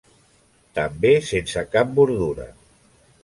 També 0.77 1.11
sense 1.27 1.63
cap 1.75 1.91
bordura. 1.99 2.47